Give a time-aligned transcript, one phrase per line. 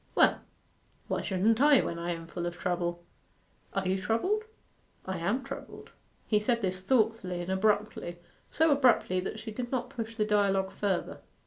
[0.15, 0.41] 'Well,
[1.07, 3.03] why shouldn't I when I am full of trouble?'
[3.75, 4.45] 'Are you troubled?'
[5.05, 5.91] 'I am troubled.'
[6.25, 8.17] He said this thoughtfully and abruptly
[8.49, 11.19] so abruptly that she did not push the dialogue further.